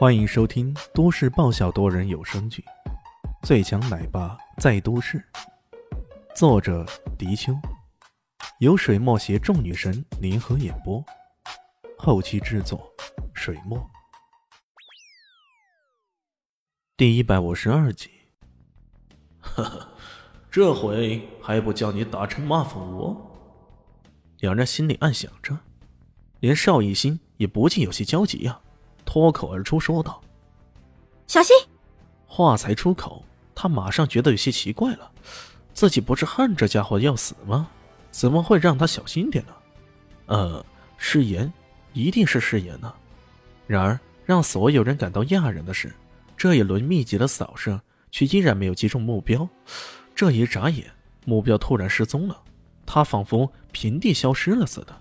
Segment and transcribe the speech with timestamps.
[0.00, 2.64] 欢迎收听都市爆笑多人有声剧
[3.46, 5.18] 《最强奶爸在都市》，
[6.34, 6.86] 作者：
[7.18, 7.52] 迪秋，
[8.60, 11.04] 由水墨携众女神联合演播，
[11.98, 12.90] 后期制作：
[13.34, 13.78] 水墨。
[16.96, 18.10] 第一百五十二集。
[19.38, 19.88] 呵呵，
[20.50, 23.20] 这回还不叫你打成骂妇？
[24.38, 25.58] 两人心里暗想着，
[26.38, 28.62] 连邵艺兴也不禁有些焦急呀。
[29.12, 30.22] 脱口而出说道
[31.26, 31.56] ：“小心！”
[32.28, 33.24] 话才出口，
[33.56, 35.10] 他马上觉得有些奇怪了。
[35.74, 37.68] 自己不是恨这家伙要死吗？
[38.12, 39.52] 怎么会让他小心点呢？
[40.26, 40.64] 呃，
[40.96, 41.52] 誓言，
[41.92, 42.94] 一定是誓言呢。
[43.66, 45.92] 然而，让所有人感到讶然的是，
[46.36, 47.80] 这一轮密集的扫射
[48.12, 49.48] 却依然没有击中目标。
[50.14, 50.88] 这一眨眼，
[51.24, 52.40] 目标突然失踪了，
[52.86, 54.96] 他仿佛平地消失了似的，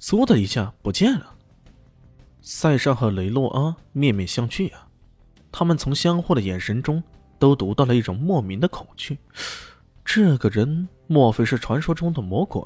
[0.00, 1.35] 嗖的一下不见了。
[2.48, 4.86] 塞尚和雷诺阿面面相觑啊，
[5.50, 7.02] 他们从相互的眼神中
[7.40, 9.18] 都读到了一种莫名的恐惧。
[10.04, 12.62] 这个人莫非是传说中的魔鬼？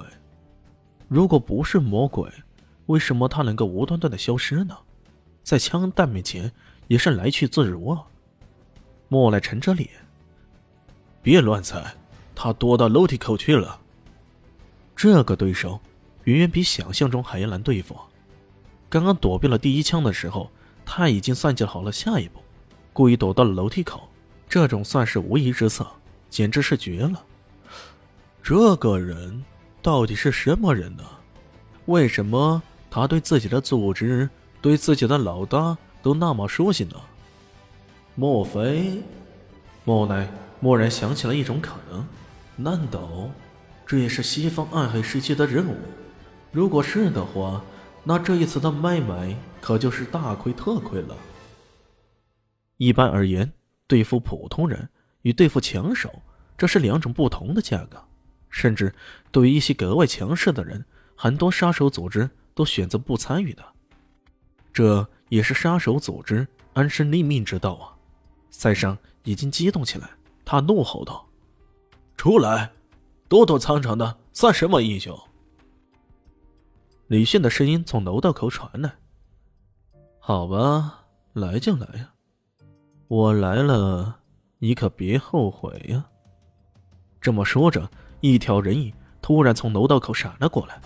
[1.08, 2.30] 如果不是魔鬼，
[2.86, 4.76] 为什么他能够无端端的消失呢？
[5.42, 6.52] 在枪弹面前
[6.86, 8.04] 也是来去自如啊！
[9.08, 9.88] 莫来沉着脸，
[11.22, 11.82] 别乱猜，
[12.34, 13.80] 他躲到楼梯口去了。
[14.94, 15.80] 这个对手
[16.24, 17.96] 远远比想象中还要难对付。
[18.90, 20.50] 刚刚躲避了第一枪的时候，
[20.84, 22.40] 他已经算计好了下一步，
[22.92, 24.08] 故意躲到了楼梯口。
[24.48, 25.86] 这种算是无疑之策，
[26.28, 27.22] 简直是绝了。
[28.42, 29.44] 这个人
[29.80, 31.04] 到底是什么人呢？
[31.86, 32.60] 为什么
[32.90, 34.28] 他对自己的组织、
[34.60, 36.96] 对自己的老大都那么熟悉呢？
[38.16, 39.00] 莫非……
[39.84, 40.28] 莫奈
[40.60, 42.04] 蓦然想起了一种可能，
[42.56, 43.30] 难道
[43.86, 45.76] 这也是西方暗黑世界的任务？
[46.50, 47.62] 如果是的话。
[48.02, 51.16] 那这一次的买卖可就是大亏特亏了。
[52.78, 53.52] 一般而言，
[53.86, 54.88] 对付普通人
[55.22, 56.10] 与对付强手，
[56.56, 58.02] 这是两种不同的价格。
[58.48, 58.92] 甚至
[59.30, 63.62] 对于一些格外强势的人，很多杀手组织都选择不参与的。
[64.72, 67.94] 这也是杀手组织安身立命之道啊！
[68.50, 70.10] 塞尚已经激动起来，
[70.44, 71.28] 他怒吼道
[72.16, 72.72] ：“出来，
[73.28, 75.16] 躲躲藏藏的算什么英雄？”
[77.10, 78.92] 李迅的声音从楼道口传来
[80.20, 82.12] ：“好吧，来就来呀，
[83.08, 84.20] 我来了，
[84.60, 86.06] 你可别后悔呀。”
[87.20, 90.80] 这么说着，一条人影突然从楼道口闪了过来。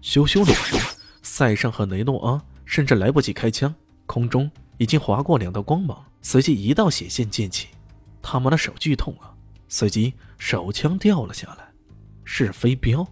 [0.00, 0.78] 咻咻两声，
[1.22, 3.74] 塞尚和雷诺阿甚至来不及开枪，
[4.06, 4.48] 空中
[4.78, 7.70] 已经划过两道光芒，随即一道血线溅起，
[8.22, 9.34] 他们的手剧痛啊！
[9.66, 11.68] 随即手枪掉了下来，
[12.22, 13.04] 是飞镖，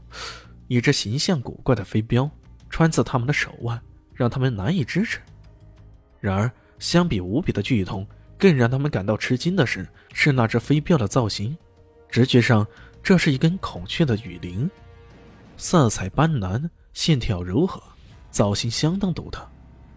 [0.69, 2.31] 一只形象古怪的飞镖。
[2.72, 3.81] 穿刺他们的手腕，
[4.15, 5.21] 让他们难以支持。
[6.19, 8.05] 然而，相比无比的剧痛，
[8.38, 11.56] 更让他们感到吃惊的是，是那只飞镖的造型。
[12.09, 12.66] 直觉上，
[13.03, 14.71] 这是一根孔雀的羽翎，
[15.59, 17.81] 色彩斑斓，线条柔和，
[18.31, 19.47] 造型相当独特。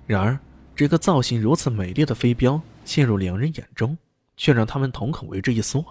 [0.05, 0.37] 然而，
[0.75, 3.97] 这个造型如此美丽的飞镖，陷入两人眼中，
[4.35, 5.83] 却让他们瞳孔为之一缩。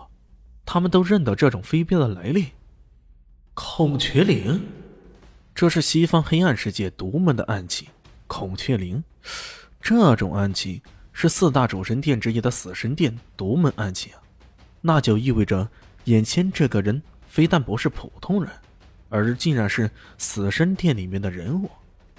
[0.67, 2.49] 他们都认得这种飞镖的来历——
[3.55, 4.61] 孔雀翎。
[5.55, 7.89] 这是西方黑暗世界独门的暗器，
[8.27, 9.01] 孔雀翎。
[9.81, 10.83] 这种暗器
[11.13, 14.21] 是四大主神殿之一的死神殿独门暗器啊，
[14.81, 15.69] 那就意味着
[16.05, 18.53] 眼前这个人非但不是普通人，
[19.09, 19.89] 而竟然是
[20.19, 21.71] 死神殿里面的人物，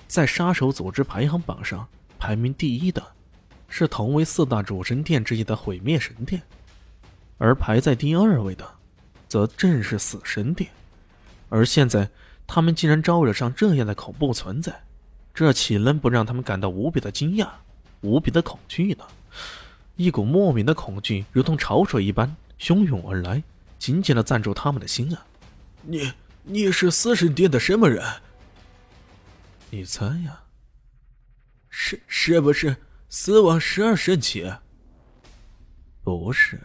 [0.07, 1.85] 在杀手组织排行榜上
[2.17, 3.06] 排名第一的，
[3.67, 6.41] 是同为四大主神殿之一的毁灭神殿，
[7.38, 8.66] 而排在第二位的，
[9.28, 10.69] 则正是死神殿，
[11.50, 12.09] 而现在。
[12.48, 14.84] 他们竟然招惹上这样的恐怖存在，
[15.34, 17.50] 这岂能不让他们感到无比的惊讶、
[18.02, 19.06] 无比的恐惧呢？
[19.96, 23.42] 一股莫名的恐惧如同潮水一般汹涌而来，
[23.80, 25.26] 紧紧的攥住他们的心啊！
[25.82, 26.12] 你
[26.44, 28.04] 你是死神殿的什么人？
[29.70, 30.44] 你猜呀？
[31.70, 32.76] 是是不是
[33.10, 34.53] 死亡十二神器？
[36.03, 36.62] 不是。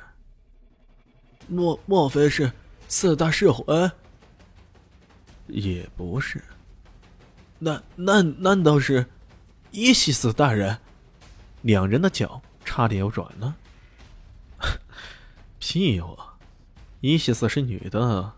[1.49, 2.53] 莫莫非是
[2.89, 3.91] 四大噬魂？
[5.53, 6.43] 也不是，
[7.59, 9.07] 难难难道是
[9.71, 10.79] 伊西斯大人？
[11.63, 13.57] 两人的脚差点要软了。
[15.59, 16.39] 屁话，
[17.01, 18.33] 伊西斯是女的，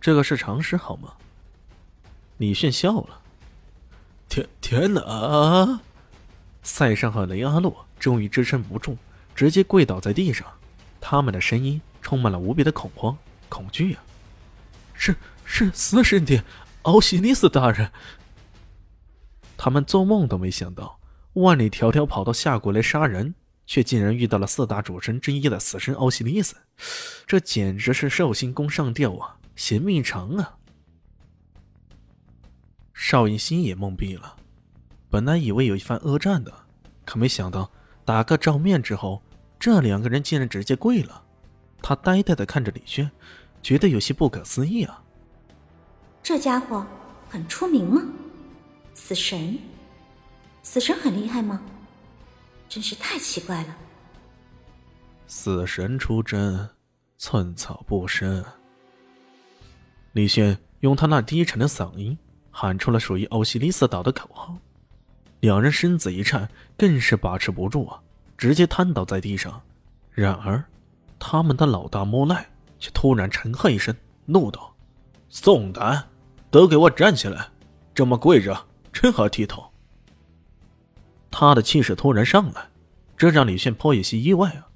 [0.00, 1.14] 这个是常识好吗？
[2.36, 3.22] 李炫笑了。
[4.28, 5.80] 天天哪！
[6.62, 8.98] 塞尚和雷阿洛终于支撑不住，
[9.34, 10.46] 直接跪倒在地上。
[11.00, 13.16] 他们的声音充满了无比的恐慌、
[13.48, 14.02] 恐惧啊！
[14.92, 15.14] 是。
[15.46, 16.44] 是死神殿
[16.82, 17.90] 奥西里斯大人。
[19.56, 21.00] 他们做梦都没想到，
[21.32, 23.34] 万里迢迢跑到夏国来杀人，
[23.66, 26.56] 却竟然遇到了四大主神之一的死神奥西里斯，
[27.26, 30.58] 这简直是寿星公上吊啊，嫌命长啊！
[32.92, 34.36] 邵云心也懵逼了，
[35.08, 36.52] 本来以为有一番恶战的，
[37.06, 37.70] 可没想到
[38.04, 39.22] 打个照面之后，
[39.58, 41.22] 这两个人竟然直接跪了。
[41.80, 43.10] 他呆呆的看着李轩，
[43.62, 45.02] 觉得有些不可思议啊。
[46.28, 46.84] 这家伙
[47.30, 48.02] 很出名吗？
[48.94, 49.56] 死神？
[50.60, 51.62] 死神很厉害吗？
[52.68, 53.76] 真是太奇怪了。
[55.28, 56.68] 死神出征，
[57.16, 58.44] 寸草不生。
[60.14, 62.18] 李轩用他那低沉的嗓音
[62.50, 64.58] 喊出了属于欧西里斯岛的口号，
[65.38, 68.02] 两人身子一颤，更是把持不住啊，
[68.36, 69.62] 直接瘫倒在地上。
[70.10, 70.64] 然而，
[71.20, 72.48] 他们的老大莫奈
[72.80, 73.94] 却突然沉喝一声，
[74.24, 74.74] 怒道
[75.30, 76.08] ：“宋丹，
[76.56, 77.48] 都给我站起来！
[77.94, 79.62] 这么跪着，成何体统？”
[81.30, 82.66] 他的气势突然上来，
[83.14, 84.66] 这让李炫颇有些意外啊。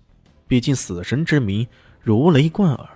[0.47, 1.67] 毕竟死神之名
[2.03, 2.87] 如雷贯耳，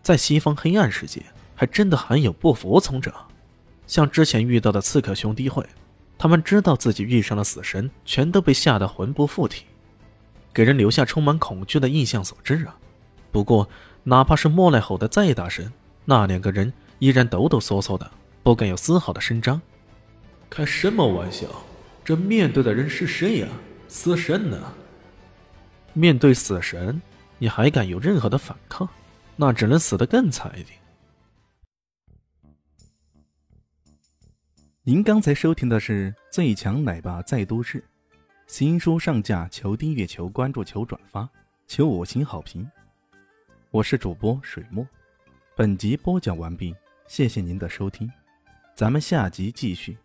[0.00, 1.20] 在西方黑暗世界
[1.56, 3.12] 还真的含有不服从者。
[3.88, 5.66] 像之前遇到的刺客兄弟会，
[6.16, 9.64] 他们知道自己遇上了死神，全都被吓得魂不附体，
[10.54, 12.76] 给人留下充满恐惧的印象所致啊。
[13.32, 13.68] 不过，
[14.04, 15.72] 哪怕是莫奈吼得再大声，
[16.04, 18.08] 那两个人依然抖抖嗦嗦的，
[18.50, 19.62] 不敢有丝毫的声张。
[20.50, 21.46] 开什么玩笑！
[22.04, 23.48] 这面对的人是谁呀？
[23.86, 24.74] 死神呢？
[25.92, 27.00] 面对死神，
[27.38, 28.88] 你还敢有任何的反抗？
[29.36, 30.76] 那只能死得更惨一点。
[34.82, 37.78] 您刚才收听的是《最强奶爸在都市》，
[38.48, 41.30] 新书上架，求订阅，求关注，求转发，
[41.68, 42.68] 求五星好评。
[43.70, 44.84] 我是主播水墨，
[45.54, 46.74] 本集播讲完毕，
[47.06, 48.10] 谢谢您的收听，
[48.80, 49.98] 咱们下集继续。